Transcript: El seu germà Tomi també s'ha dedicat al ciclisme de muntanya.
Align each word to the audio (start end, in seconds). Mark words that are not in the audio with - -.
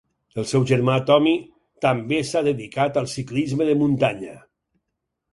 El 0.41 0.45
seu 0.51 0.63
germà 0.69 0.93
Tomi 1.09 1.33
també 1.85 2.21
s'ha 2.29 2.41
dedicat 2.47 2.97
al 3.01 3.09
ciclisme 3.11 3.67
de 3.69 3.75
muntanya. 3.83 4.33